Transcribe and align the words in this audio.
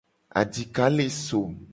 Adika 0.39 0.87
le 0.95 1.07
som. 1.09 1.51